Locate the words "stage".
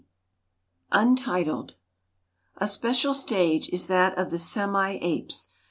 3.13-3.69